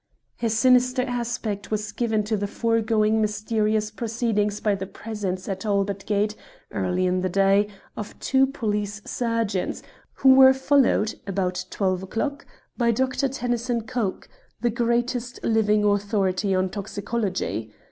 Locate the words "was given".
1.69-2.23